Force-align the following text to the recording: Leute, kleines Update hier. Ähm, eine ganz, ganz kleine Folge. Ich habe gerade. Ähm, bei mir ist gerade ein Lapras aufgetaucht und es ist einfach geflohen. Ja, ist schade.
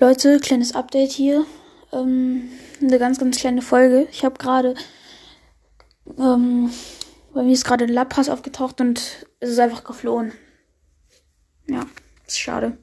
Leute, 0.00 0.40
kleines 0.40 0.74
Update 0.74 1.12
hier. 1.12 1.44
Ähm, 1.92 2.48
eine 2.80 2.98
ganz, 2.98 3.18
ganz 3.18 3.36
kleine 3.38 3.60
Folge. 3.60 4.08
Ich 4.10 4.24
habe 4.24 4.38
gerade. 4.38 4.74
Ähm, 6.18 6.70
bei 7.34 7.42
mir 7.42 7.52
ist 7.52 7.66
gerade 7.66 7.84
ein 7.84 7.92
Lapras 7.92 8.30
aufgetaucht 8.30 8.80
und 8.80 9.26
es 9.40 9.50
ist 9.50 9.58
einfach 9.58 9.84
geflohen. 9.84 10.32
Ja, 11.68 11.84
ist 12.26 12.40
schade. 12.40 12.78